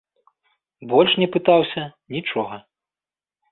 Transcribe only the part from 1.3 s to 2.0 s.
пытаўся